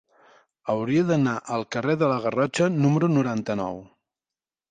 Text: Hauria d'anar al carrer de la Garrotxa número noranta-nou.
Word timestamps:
Hauria 0.73 1.01
d'anar 1.09 1.33
al 1.57 1.65
carrer 1.75 1.95
de 2.03 2.09
la 2.13 2.17
Garrotxa 2.25 2.71
número 2.87 3.13
noranta-nou. 3.19 3.79